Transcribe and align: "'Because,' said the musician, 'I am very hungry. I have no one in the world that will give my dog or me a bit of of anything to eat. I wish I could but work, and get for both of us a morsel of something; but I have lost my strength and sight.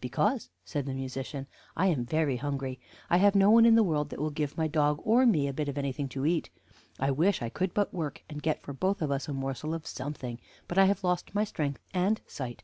"'Because,' 0.00 0.50
said 0.64 0.86
the 0.86 0.94
musician, 0.94 1.48
'I 1.76 1.86
am 1.88 2.04
very 2.06 2.36
hungry. 2.36 2.78
I 3.10 3.16
have 3.16 3.34
no 3.34 3.50
one 3.50 3.66
in 3.66 3.74
the 3.74 3.82
world 3.82 4.08
that 4.10 4.20
will 4.20 4.30
give 4.30 4.56
my 4.56 4.68
dog 4.68 5.00
or 5.02 5.26
me 5.26 5.48
a 5.48 5.52
bit 5.52 5.66
of 5.68 5.72
of 5.72 5.78
anything 5.78 6.08
to 6.10 6.24
eat. 6.24 6.48
I 7.00 7.10
wish 7.10 7.42
I 7.42 7.48
could 7.48 7.74
but 7.74 7.92
work, 7.92 8.22
and 8.30 8.40
get 8.40 8.62
for 8.62 8.72
both 8.72 9.02
of 9.02 9.10
us 9.10 9.26
a 9.26 9.32
morsel 9.32 9.74
of 9.74 9.84
something; 9.84 10.38
but 10.68 10.78
I 10.78 10.84
have 10.84 11.02
lost 11.02 11.34
my 11.34 11.42
strength 11.42 11.80
and 11.92 12.20
sight. 12.28 12.62